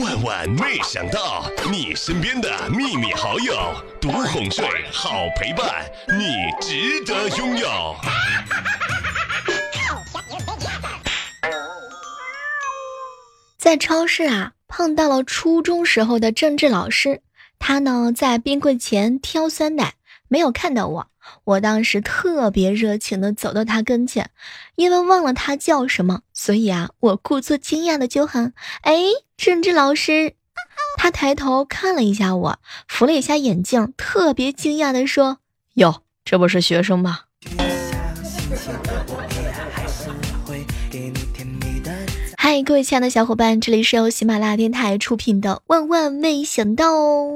[0.00, 3.54] 万万没想到，你身边的秘密好友，
[4.00, 5.84] 独哄睡，好陪伴，
[6.18, 6.24] 你
[6.62, 7.94] 值得拥有。
[13.58, 17.20] 在超市啊，碰到了初中时候的政治老师，
[17.58, 19.92] 他呢在冰柜前挑酸奶，
[20.28, 21.11] 没有看到我。
[21.44, 24.30] 我当时特别热情的走到他跟前，
[24.76, 28.52] 因为忘了他叫什么，所以啊，我故作惊讶的就喊
[28.82, 29.02] ：“哎，
[29.36, 30.34] 政治老师！”
[30.98, 35.38] 他抬头看了一下我，扶了一下眼镜，特别惊讶的说
[35.74, 37.20] ：“哟，这不是学生吗？”
[42.36, 46.92] 嗨，各位亲爱的小伙伴，这里是由喜马拉雅电台出品的《万万没想到》。
[46.98, 47.34] 哦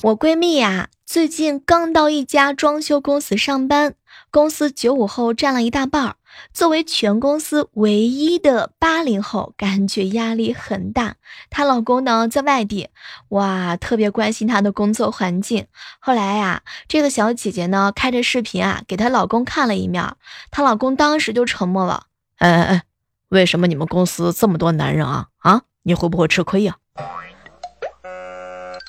[0.00, 3.94] 我闺蜜呀，最近刚到一家装修公司上班，
[4.30, 6.14] 公司九五后占了一大半儿。
[6.54, 11.16] 作为全公司唯一的八零后，感觉压力很大。
[11.50, 12.88] 她老公呢在外地，
[13.30, 15.66] 哇，特别关心她的工作环境。
[15.98, 20.14] 后来呀，这个小姐姐呢开着视频啊给她老公看了一面，
[20.52, 22.04] 她老公当时就沉默了。
[22.36, 22.82] 哎哎哎，
[23.30, 25.26] 为什么你们公司这么多男人啊？
[25.38, 26.76] 啊，你会不会吃亏呀？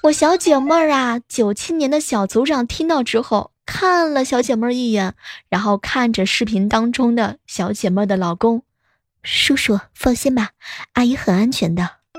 [0.03, 5.13] 我小姐妹儿啊，九七年的小组长听到之后，看了小姐妹儿一眼，
[5.49, 8.63] 然后看着视频当中的小姐妹的老公，
[9.23, 10.51] 叔叔放心吧，
[10.93, 11.97] 阿姨很安全的。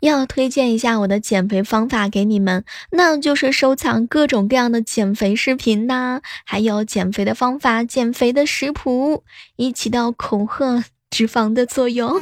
[0.00, 9.22] 要推荐一下我的减肥方法给你们，那就是收藏各种各样的减肥视频呐，还有减肥的方法、减肥的食谱，
[9.54, 10.82] 一起到恐吓。
[11.10, 12.20] 脂肪的作用。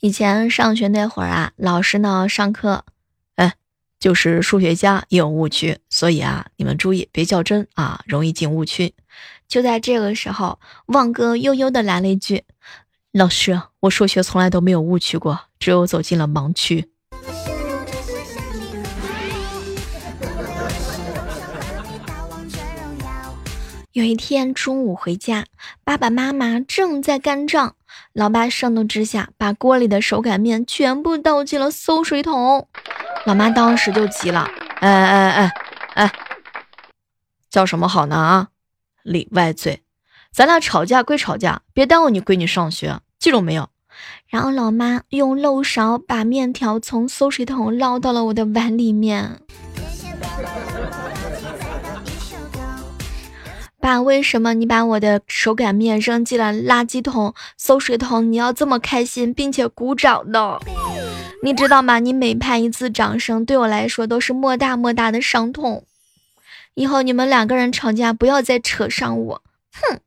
[0.00, 2.84] 以前上学那会儿啊，老师呢上课，
[3.36, 3.54] 哎，
[4.00, 8.94] 就是数学家也有误区，所以啊，你们注意别较真啊，容易进误区。
[9.46, 12.44] 就在这个时候，旺哥悠悠的来了一句
[13.12, 16.90] ：“老师，我数学从来都没有误区过，只有走进了盲区。”
[23.92, 25.44] 有一天中午回家，
[25.84, 27.74] 爸爸妈妈正在干仗，
[28.14, 32.66] 老爸盛怒之下把锅里的手擀面全部倒进了馊水桶，
[33.26, 34.48] 老妈当时就急了，
[34.80, 35.52] 哎哎哎
[35.92, 36.12] 哎，
[37.50, 38.48] 叫什么好呢啊？
[39.02, 39.82] 里外嘴，
[40.32, 43.68] 咱俩吵架归吵架，别耽误你闺女上学，记住没有？
[44.26, 49.42] 然后老妈用漏勺把面条从馊水桶捞到了我的碗里面。
[53.82, 58.30] 爸，为什么你把我的手擀面扔进了垃圾桶、馊水桶？
[58.30, 60.60] 你要这么开心，并且鼓掌的，
[61.42, 61.98] 你知道吗？
[61.98, 65.84] 你每拍一次掌声，对我来说都是莫大莫大的伤痛。
[66.74, 69.42] 以后你们两个人吵架，不要再扯上我。
[69.72, 69.98] 哼，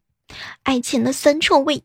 [0.64, 1.84] 爱情的酸臭味。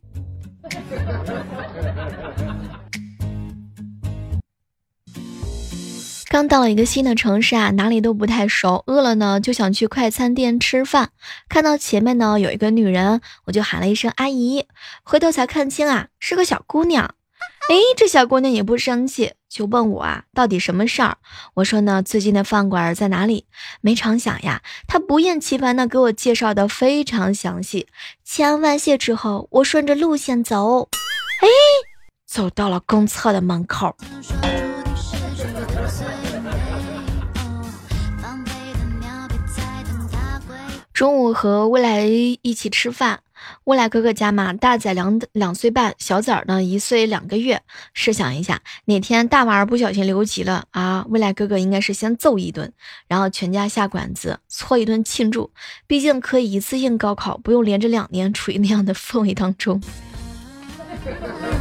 [6.30, 11.10] 刚到了一个新的城市啊，哪里都不太熟，饿了呢就想去快餐店吃饭。
[11.48, 14.64] 看到前面呢有一个女人，我就喊了一声阿姨，
[15.02, 17.16] 回头才看清啊是个小姑娘。
[17.68, 21.16] 哎，这小姑娘也不生气，就问我啊到底什么事儿？
[21.54, 23.46] 我说呢最近的饭馆在哪里？
[23.80, 27.88] 没成想呀，她不厌其烦的给我介绍的非常详细。
[28.24, 30.88] 千恩万谢之后，我顺着路线走，
[31.42, 31.48] 哎，
[32.24, 33.96] 走到了公厕的门口。
[41.00, 43.20] 中午和未来一起吃饭，
[43.64, 47.62] 未来哥哥家嘛，大仔两两岁半，小崽儿呢一岁两个月。
[47.94, 52.70] 试想一下，哪天大娃儿不小心留级了啊，未来哥哥应该是先揍一顿，
[53.08, 55.50] 然后全家下馆子搓一顿庆祝，
[55.86, 59.80] 毕竟可以一次性高考，不用连着两年处于那样的氛围当中。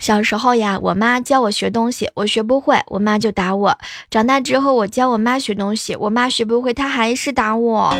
[0.00, 3.78] 小时候呀，我妈教我学东西，我学不会，我妈就打我。
[4.08, 7.94] 长大之后，我教我妈学东西，我妈学不会，她还是打我。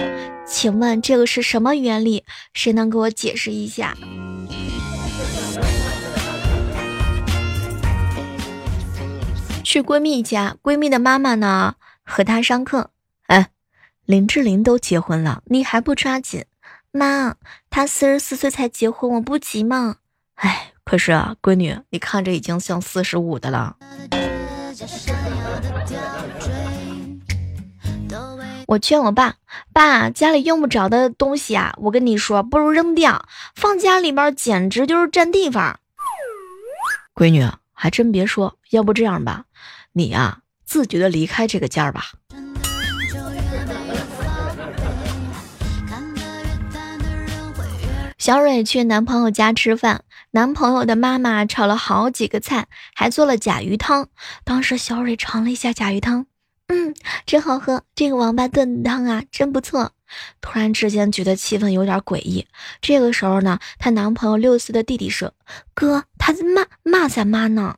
[0.46, 2.24] 请问这个是什么原理？
[2.54, 3.94] 谁能给我解释一下？
[9.62, 12.90] 去闺蜜家，闺蜜的妈妈呢和她上课。
[13.26, 13.50] 哎，
[14.06, 16.46] 林志玲都结婚了，你还不抓紧？
[16.92, 17.34] 妈，
[17.68, 19.96] 她四十四岁才结婚，我不急吗？
[20.36, 20.72] 哎。
[20.90, 23.76] 可是啊，闺女，你看着已经像四十五的了。
[28.66, 29.36] 我劝我爸，
[29.72, 35.78] 爸家里用不着的东西啊，我跟你说，不如扔掉，放家里面简直就是占地方。
[37.14, 39.44] 闺女，还真别说，要不这样吧，
[39.92, 42.06] 你呀，自觉的离开这个家吧。
[48.20, 54.08] 小蕊去男朋友家吃饭，男朋友的妈妈炒了好几个菜，还做了甲鱼汤。
[54.44, 56.26] 当时小蕊尝了一下甲鱼汤。
[56.68, 56.94] 嗯，
[57.24, 59.92] 真好喝，这个王八炖汤啊，真不错。
[60.42, 62.46] 突然之间觉得气氛有点诡异。
[62.82, 65.32] 这个时候呢，她男朋友六岁的弟弟说
[65.72, 67.76] ：“哥，他在骂骂咱妈呢。”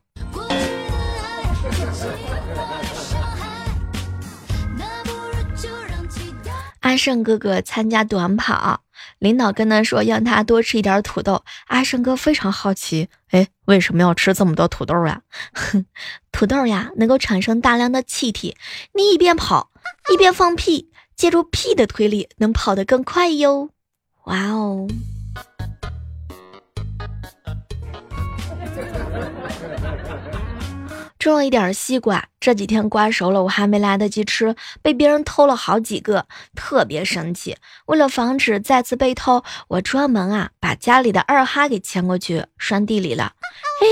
[6.80, 8.82] 阿胜哥哥参加短跑，
[9.22, 11.44] 领导跟他说让他多吃一点土豆。
[11.68, 15.22] 阿胜哥非常好奇，哎，为什么要吃这么多土豆呀？
[15.54, 15.86] 哼，
[16.32, 18.56] 土豆呀能够产生大量的气体，
[18.94, 19.70] 你一边跑
[20.12, 23.70] 一边放屁，借助屁的推力能跑得更快哟。
[24.24, 24.88] 哇哦！
[31.22, 36.26] 种了一点西瓜，这几天瓜熟了，我还没来得及吃，被别人偷了好几个，
[36.56, 37.56] 特别生气。
[37.86, 43.34] 为了防止再次被偷，我专门啊把家里的二哈给牵过去拴地里了。
[43.80, 43.86] 哎，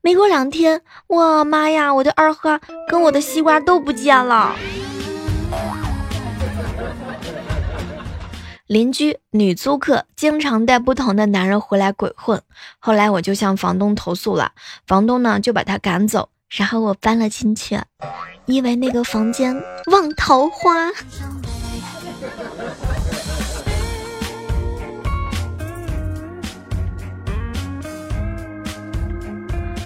[0.00, 2.58] 没过两天，我妈呀，我的二哈
[2.88, 4.56] 跟我的西瓜都不见了。
[8.66, 12.40] 邻居女租客经常带不同的男人回来鬼混，
[12.78, 14.52] 后来我就向房东投诉了，
[14.86, 16.30] 房东呢就把他赶走。
[16.54, 17.80] 然后我搬了进去，
[18.44, 19.56] 因为那个房间
[19.86, 20.90] 旺桃花。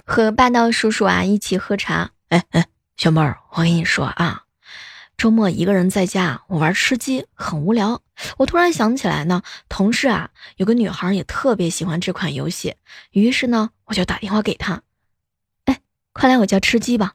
[0.04, 2.10] 和霸道叔叔啊一起喝茶。
[2.30, 2.66] 哎哎，
[2.96, 4.42] 小妹儿，我跟你说啊，
[5.16, 8.00] 周末一个人在家，我玩吃鸡很无聊。
[8.38, 12.74] 我突然想起来呢，同事啊有个女孩也特别喜欢这款游戏，
[13.12, 14.82] 于是呢我就打电话给她。
[16.18, 17.12] 快来我家吃鸡吧！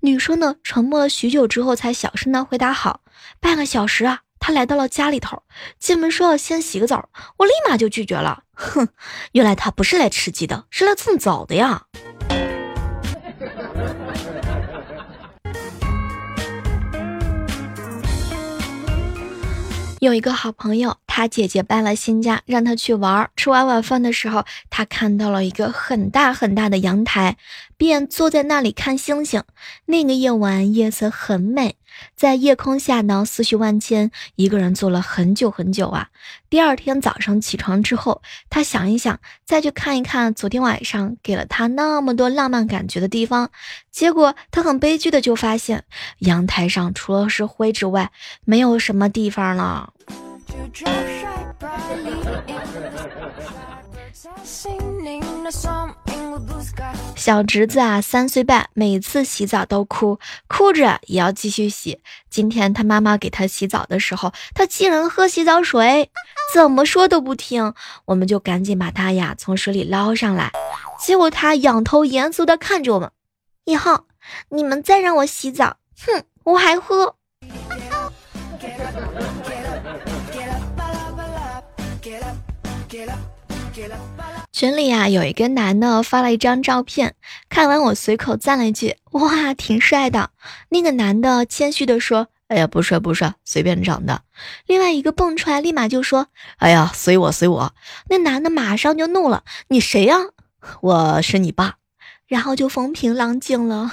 [0.00, 3.02] 女生呢，沉默了许久之后，才小声的回答：“好。”
[3.38, 5.42] 半个小时啊，她来到了家里头，
[5.78, 8.44] 进门说要先洗个澡，我立马就拒绝了。
[8.54, 8.88] 哼，
[9.32, 11.82] 原来她不是来吃鸡的，是来蹭澡的呀。
[20.00, 23.28] 有一个好朋友，他姐姐搬了新家，让他去玩。
[23.36, 27.36] 吃完晚饭的时候，他看到了一个很大很大的阳台，
[27.76, 29.44] 便坐在那里看星星。
[29.84, 31.76] 那个夜晚夜色很美，
[32.16, 34.10] 在夜空下呢，思绪万千。
[34.34, 36.08] 一个人坐了很久很久啊。
[36.48, 43.50] 第二天早上起床之后，他想一想，再去看一看昨天晚上给了他那么多浪漫感觉的地方。
[43.90, 45.84] 结果他很悲剧的就发现，
[46.20, 48.10] 阳台上除了是灰之外，
[48.46, 49.92] 没有什么地方了。
[57.16, 62.00] 小侄子啊，三岁半，每次洗澡都哭，哭着也要继续洗。
[62.28, 66.10] 今天他妈妈给他洗澡的时候，他竟然喝洗澡水，
[66.54, 67.74] 怎么说都不听。
[68.06, 70.52] 我们就赶紧把他呀从水里捞上来，
[71.00, 73.10] 结果他仰头严肃的看着我们，
[73.64, 74.06] 以后
[74.50, 75.76] 你们再让我洗澡，
[76.06, 77.16] 哼，我还喝。
[84.60, 87.14] 群里啊，有一个男的发了一张照片，
[87.48, 90.32] 看完我随口赞了一句：“哇，挺帅的。”
[90.68, 94.20] 那个男的谦虚的说：“哎呀，不帅不帅，随便长的。”
[94.68, 96.26] 另外一个蹦出来，立马就说
[96.60, 97.72] ：“哎呀，随我随我。”
[98.10, 100.16] 那男的马上就怒了：“你谁呀？
[100.82, 101.76] 我是你爸。”
[102.28, 103.92] 然后就风平浪静了。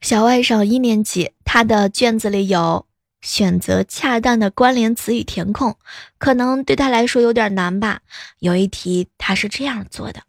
[0.00, 2.86] 小外甥一年级，他的卷子里有。
[3.20, 5.76] 选择恰当的关联词语填空，
[6.18, 8.00] 可能对他来说有点难吧。
[8.38, 10.22] 有一题他是这样做的：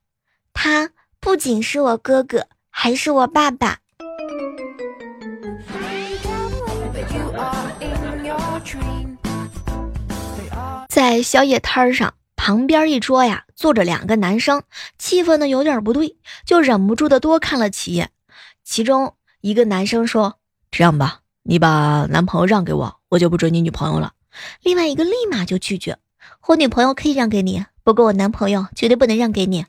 [0.53, 3.79] 他不仅是我哥哥，还是我爸爸。
[10.89, 14.63] 在宵夜摊上，旁边一桌呀坐着两个男生，
[14.97, 18.09] 气氛呢有点不对，就忍不住的多看了几眼。
[18.63, 20.39] 其中一个男生说
[20.71, 24.11] ：“这样吧。”你把男朋友让给我，我就不追你女朋友了。
[24.61, 25.97] 另外一个立马就拒绝，
[26.45, 29.65] 我女朋友可以让给你，不过我男朋友绝对不能让给你。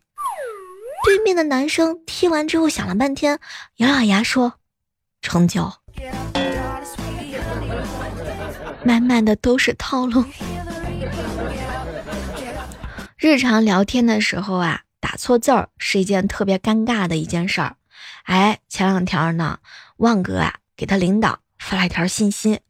[1.04, 3.38] 对面的男生听完之后想了半天，
[3.76, 4.54] 咬咬牙说
[5.22, 5.72] ：“成交。”
[8.84, 10.24] 满满的都是套路。
[13.16, 17.76] 日常聊天的时候啊，打错字儿是一件特别尴尬的一件事儿。
[18.24, 19.60] 哎，前两天呢。
[19.98, 22.60] 旺哥啊，给他领导发了一条信息：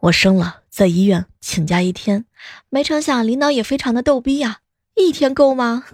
[0.00, 2.24] 我生了，在医院请假一天。
[2.68, 4.58] 没成想，领导也非常的逗逼呀，
[4.94, 5.84] 一天够吗？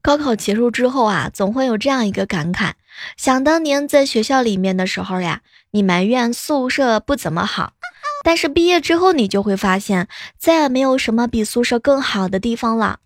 [0.00, 2.72] 高考结束之后啊，总会有这样一个感慨：
[3.16, 7.72] 想当年在学校里面的时候呀，你埋怨宿舍不怎么好，
[8.22, 10.08] 但是毕业之后你就会发现，
[10.38, 13.00] 再也没有什么比宿舍更好的地方了。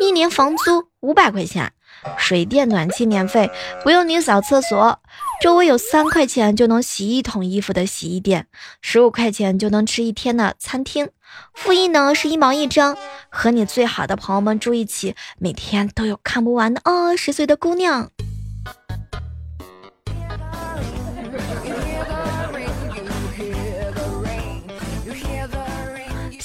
[0.00, 1.72] 一年房租五百块钱，
[2.16, 3.50] 水电暖气免费，
[3.82, 5.00] 不用你扫厕所，
[5.40, 8.46] 周围有三块钱就能洗一桶衣服的洗衣店，
[8.80, 11.08] 十五块钱就能吃一天的餐厅。
[11.54, 12.96] 复印呢是一毛一张，
[13.28, 17.16] 和你最好的朋友们住一起，每天都有看不完的哦。
[17.16, 18.10] 十岁的姑娘，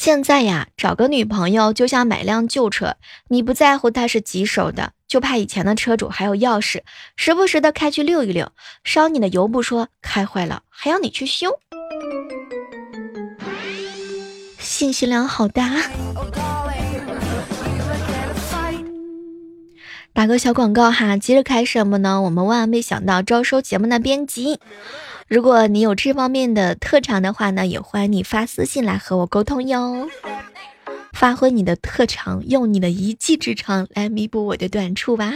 [0.03, 2.95] 现在呀，找个女朋友就像买辆旧车，
[3.27, 6.81] 你不在乎它是几手的，就怕以前的车主还有钥匙，
[7.15, 8.51] 时不时的开去溜一溜，
[8.83, 11.51] 烧你的油不说，开坏了还要你去修。
[14.57, 15.71] 信息量好大，
[20.13, 22.21] 打个小广告哈，接着开什么呢？
[22.21, 24.59] 我们万万没想到招收节目的编辑，
[25.27, 30.09] 如果你有这方面的特长的话呢，也欢迎你发私信来和我沟通哟。
[31.13, 35.33] 发挥你的特长，用你的一技之长来弥补我的短处吧。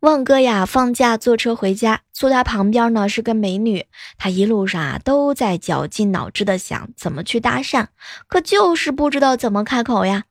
[0.00, 3.84] 旺哥呀，放假坐车回家，坐他旁边呢是个美女，
[4.16, 7.88] 他一路上啊都在绞尽脑汁的想怎么去搭讪，
[8.26, 10.24] 可就是不知道怎么开口呀。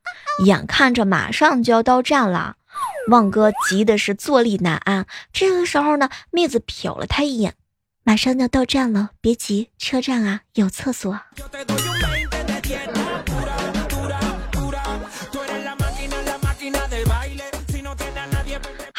[0.44, 2.56] 眼看着马上就要到站了，
[3.10, 5.06] 旺哥急的是坐立难安。
[5.32, 7.54] 这个时候呢，妹子瞟了他一眼，
[8.04, 11.20] 马上就要到站了，别急，车站啊有厕所。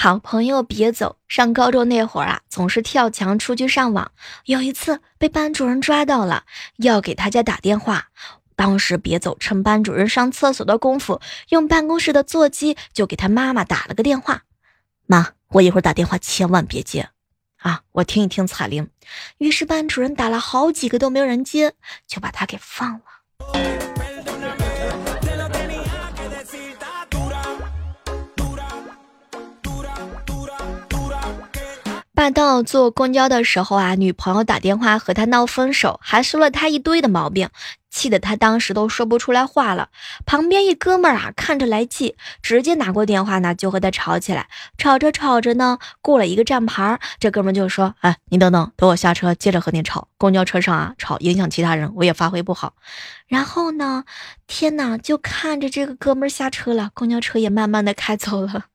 [0.02, 1.19] 好朋友别走。
[1.28, 4.12] 上高中那会儿啊，总是跳墙出去上网。
[4.47, 6.45] 有一次被班主任抓到了，
[6.78, 8.07] 要给他家打电话。
[8.57, 14.45] 当时别走，趁班主任上厕所的功夫，用办公室的座机就给他妈妈打了个电话。
[15.04, 17.11] 妈，我一会儿打电话，千万别接
[17.59, 17.83] 啊！
[17.92, 18.88] 我听一听彩铃。
[19.37, 21.75] 于是班主任打了好几个都没有人接，
[22.07, 23.89] 就把他给放了。
[32.21, 37.49] 霸道坐公交的时候啊，女朋友打电话和他闹分手，还说了他一堆的毛病，
[37.89, 39.89] 气得他当时都说不出来话了。
[40.27, 44.49] 旁边一哥们儿啊，看着来气，直接拿过电话呢，就和他吵起来。
[44.77, 50.09] 吵着吵着呢，过了一个站牌，这哥们就说：“哎，你等等，等我下车接着和你吵。
[50.19, 52.75] 公交车上啊，吵影响其他人，我也发挥不好。”
[53.29, 54.05] 然后呢，
[54.47, 58.67] 天哪，就看着这个哥们下车了，公交车也慢慢的开走了。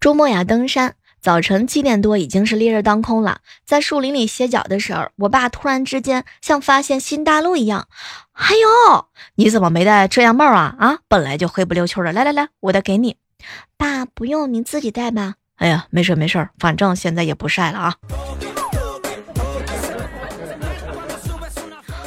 [0.00, 3.42] 周末呀，登山，早晨七点多已经是烈日当空了。
[3.66, 7.86] 在树林里歇脚的时候，我爸突然之间像发现新大陆一样，
[8.32, 10.74] 哎呦，你怎么没戴遮阳帽啊？
[10.78, 13.18] 啊，本来就黑不溜秋的，来来来，我的给你。
[13.76, 15.34] 爸，不用，您自己戴吧。
[15.56, 17.96] 哎呀，没事没事，反正现在也不晒了啊。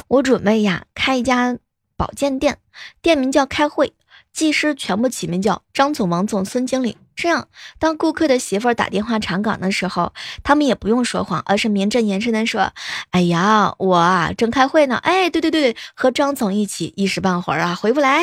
[0.08, 1.56] 我准备呀，开一家
[1.96, 2.58] 保健店，
[3.00, 3.94] 店名叫开会。
[4.32, 12.72] 技师全部起名叫张总、王总、孙经理，这样当顾客的媳妇儿打电话查岗的时候，他们也不用说谎，而是名正言顺的说
[13.10, 18.22] ：“哎呀，我啊正开会呢。”哎，对对对，和张总一起，一时半会儿啊回不来。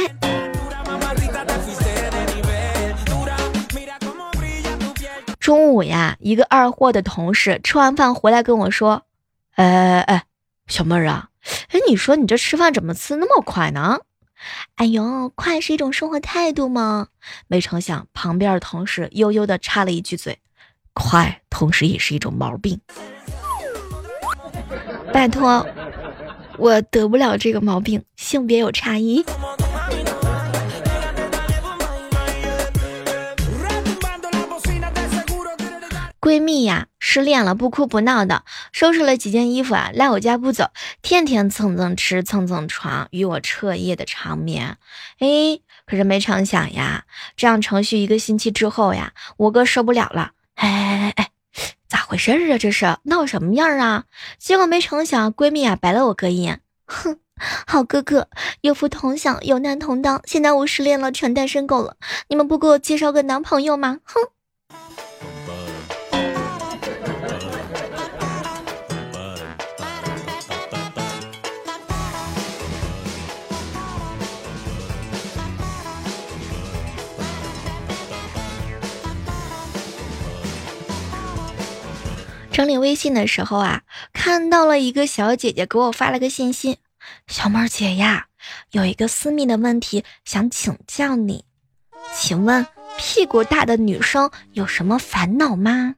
[5.39, 9.03] 中午呀，一个二货的同事吃完饭回来跟我说
[9.55, 10.25] ：“哎哎，
[10.67, 11.29] 小妹儿啊，
[11.69, 14.00] 哎，你说你这吃饭怎么吃那么快呢？”
[14.75, 17.07] 哎呦，快是一种生活态度吗？
[17.48, 20.39] 没成想，旁边的同事悠悠的插了一句嘴
[20.93, 22.79] ：“快，同时也是一种毛病。”
[25.13, 25.65] 拜托，
[26.57, 29.24] 我得不了这个毛病，性别有差异。
[36.22, 40.70] 闺蜜呀，失恋了，不哭不闹的，收拾了几件衣服啊，赖我家不走，
[41.01, 44.78] 天天蹭蹭吃，蹭蹭床，与我彻夜的长眠。
[45.18, 51.30] 哎，可是没成想呀，这样程序一个星期之后呀，我哥受不了了，哎哎哎，
[51.88, 52.58] 咋回事啊？
[52.60, 54.04] 这是闹什么样啊？
[54.38, 57.18] 结果没成想，闺蜜啊白了我哥一眼，哼，
[57.66, 58.30] 好哥哥，
[58.62, 60.22] 有福同享，有难同当。
[60.25, 61.98] 现在我失恋了，成单身狗了，
[62.28, 63.98] 你们不给我介绍个男朋友吗？
[64.04, 64.22] 哼。
[82.62, 83.82] 整理微信的时候啊，
[84.13, 86.77] 看到了一个小姐姐给我发了个信息
[87.25, 88.27] ：“小妹儿姐呀，
[88.70, 91.44] 有一个私密的问题想请教你，
[92.15, 92.68] 请问
[93.00, 95.96] 屁股大的女生有什么烦恼吗？”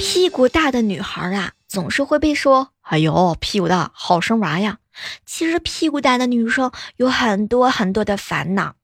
[0.00, 4.78] 屁股大的女孩啊，总是会被说：“哎呦，屁股大好生娃呀。”
[5.26, 8.74] 其实屁股大的女生有很多很多的烦恼，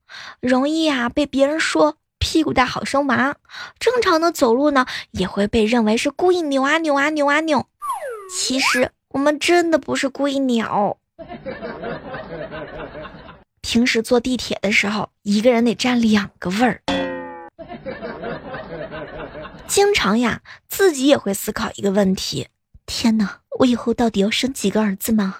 [0.41, 1.97] 容易啊被别人说。
[2.25, 3.37] 屁股大好生娃，
[3.79, 7.67] 正常的走路呢也会被认为是故意扭啊扭啊扭啊扭。
[8.35, 10.97] 其实我们真的不是故意扭。
[13.61, 16.81] 平时坐地铁的时候，一个人得占两个位儿。
[19.67, 22.49] 经常呀，自己也会思考一个问题：
[22.87, 25.35] 天哪，我以后到底要生几个儿子呢？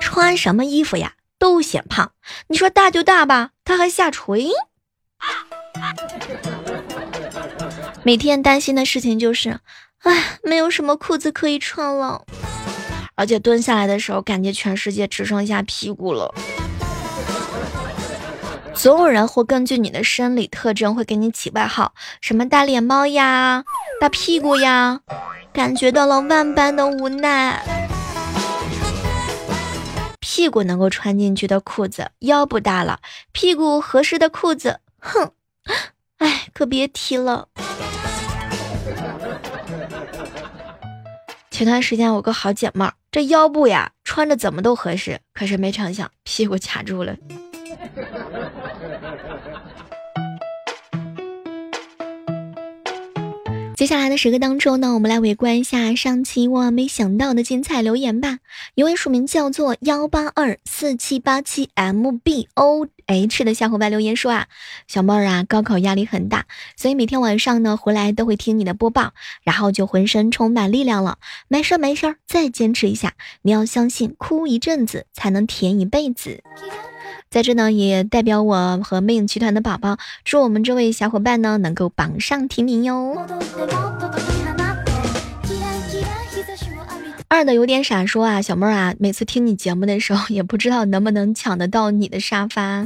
[0.00, 1.12] 穿什么衣服呀？
[1.40, 2.12] 都显胖，
[2.48, 4.50] 你说大就大吧，它还下垂。
[8.02, 9.60] 每天担心的事情就是，
[10.02, 12.26] 哎，没有什么裤子可以穿了，
[13.14, 16.34] 而且蹲下来的时候，感觉全世界只剩下屁股了。
[18.74, 23.64] 总有人会根据你的生理特征，会给你起外号，什么大脸猫呀、
[23.98, 25.00] 大屁股呀，
[25.54, 27.89] 感觉到了万般的无奈。
[30.40, 32.96] 屁股能够穿进去的裤子，腰不大了；
[33.30, 35.32] 屁股合适的裤子，哼，
[36.16, 37.48] 哎，可别提了。
[41.50, 47.14] 前段时间我个好姐妹，这腰部呀穿着怎么都合适，可是没成想屁股卡住了。
[53.80, 58.40] 接下来的时刻当中呢，我们来围观一下上期万万没想到的精彩留言吧。
[58.74, 64.48] 一位署名叫做幺八二四七八七 M B O H 的小伙伴留言说啊，
[64.86, 66.44] 小妹儿啊，高考压力很大，
[66.76, 69.14] 所以每天晚上呢回来都会听你的播报，
[69.44, 71.16] 然后就浑身充满力量了。
[71.48, 76.42] 没事没事，再坚持一下，你要相信，哭一阵子才能甜一辈子。
[77.30, 83.16] 在这呢，也代表我和魅影集团的宝宝，祝我们这位小伙伴呢能够榜上提名哟。
[87.28, 92.84] 二的有点傻，说啊，小妹儿啊，每次听你节目的时候，也不知道能不能抢得到你的沙发。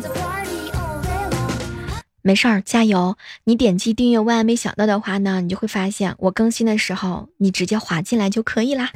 [2.20, 3.16] 没事儿，加油！
[3.44, 8.90] 你点击订阅，万万没想到的话呢，你就会发现我更新的时候，你直接滑进来就可以啦。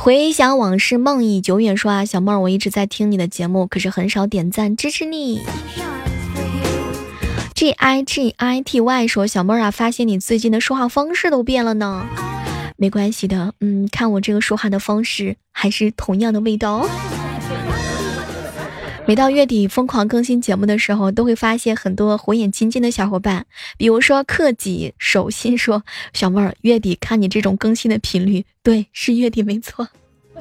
[0.00, 1.76] 回想往事，梦已久远。
[1.76, 5.42] 说啊，小妹儿，我一直在听你的节目，可是很少点赞支持你。
[7.52, 12.06] G I G I T Y 说，小妹儿啊，发现你最近的说话方式都变了呢。
[12.76, 16.88] 没关系的，嗯，看我这个说话的方式还是同样的味道。
[19.08, 23.46] 每到月底疯狂更新节目的时候，都会发现很多火眼金睛的小伙伴，
[23.78, 29.88] 比如说克己守心说，小妹儿月底看你这种更新的频率，对，是月底没错。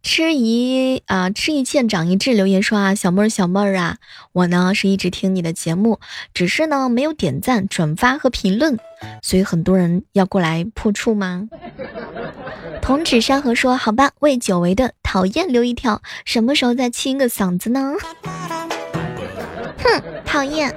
[0.00, 2.32] 吃一啊，吃一堑长一智。
[2.32, 3.98] 留言说啊，小妹儿小妹儿啊，
[4.32, 5.98] 我呢是一直听你的节目，
[6.32, 8.78] 只是呢没有点赞、转发和评论，
[9.22, 11.48] 所以很多人要过来破处吗？
[12.88, 17.92] 红纸山河说，好吧，为久违的讨厌留一条，什么时候再清个嗓子呢？
[19.76, 20.74] 哼，讨厌。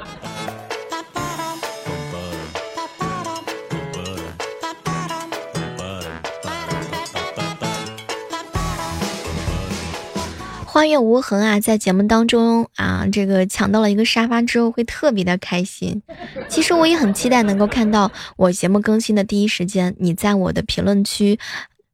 [10.66, 16.02] 花月无痕啊，在节目当中啊，这个抢到了一个沙发之后会特别的开心。
[16.48, 21.38] 其实我也很期待能够看到我节目更新的第一时间，你在我的评论区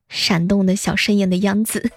[0.09, 1.91] 闪动的小身影的样子。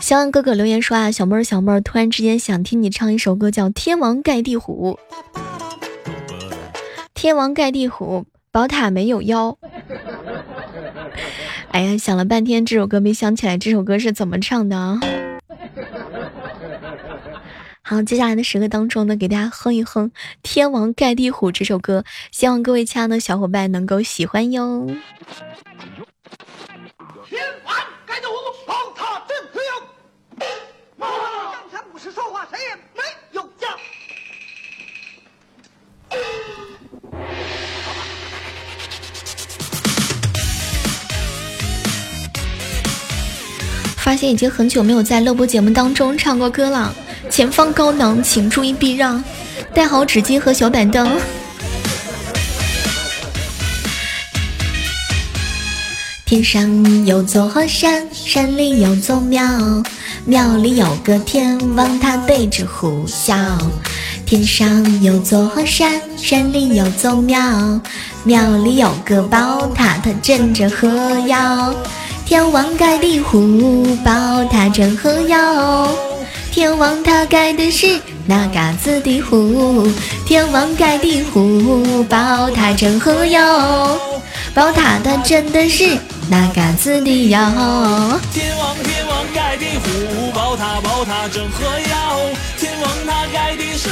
[0.00, 4.98] 肖恩哥哥留言说啊，小妹儿小妹儿，突然之间想听你唱一首歌，叫《天王盖地虎》。
[7.14, 9.56] 天王盖地虎，宝塔没有妖。
[11.70, 14.98] 哎呀，想了半天这首歌没想起来这首歌是怎么唱的啊。
[17.92, 20.08] 好，接下来的时刻当中呢，给大家哼一哼
[20.42, 24.86] 《天王盖地虎》这首歌，希望各位亲爱的小伙伴能够喜欢哟。
[27.28, 27.76] 天王
[28.06, 28.32] 盖地虎，
[28.66, 29.70] 宝塔镇河妖。
[31.68, 33.02] 江山不是说话，谁也没
[33.32, 33.68] 有家。
[43.98, 46.96] 发现已经很久没有在乐播节目当中唱过歌了。
[47.30, 49.22] 前方高能，请注意避让，
[49.74, 51.08] 带好纸巾和小板凳。
[56.24, 59.82] 天上有座山，山里有座庙，
[60.24, 63.36] 庙里有个天王，他对着虎啸。
[64.24, 67.80] 天上有座山，山里有座庙，
[68.24, 70.88] 庙里有个宝塔，它镇着河
[71.26, 71.74] 妖。
[72.24, 74.10] 天王盖地虎宝
[74.50, 75.94] 塔镇河妖，
[76.52, 79.88] 天王他盖的是哪嘎子的虎？
[80.26, 83.98] 天王盖的虎宝塔镇河妖，
[84.54, 85.96] 宝塔它镇的是
[86.28, 87.40] 哪嘎子的妖？
[88.34, 92.20] 天王天王盖的虎宝塔宝塔镇河妖，
[92.58, 93.88] 天王他盖的是。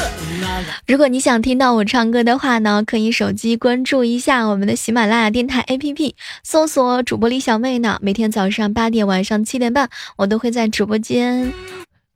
[0.87, 6.12] 如果你想听到我唱歌的话呢，可以手机关注一下我们的喜马拉雅电台 APP，
[6.44, 7.99] 搜索主播李小妹呢。
[8.03, 11.55] 每天早上八点、晚上七点半，我都会在直播间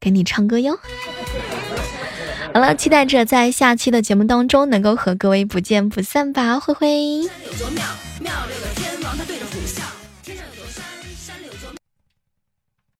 [0.04, 0.78] 给你唱歌哟。
[2.52, 7.30] 好了，期待着在下期的节目当中能够和各位不见不散吧，灰灰。